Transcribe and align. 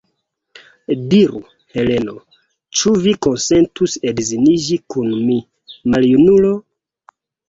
Diru, 1.09 1.41
Heleno, 1.73 2.15
ĉu 2.79 2.93
vi 3.03 3.13
konsentus 3.25 3.93
edziniĝi 4.13 4.79
kun 4.95 5.13
mi, 5.27 5.37
maljunulo? 5.97 6.51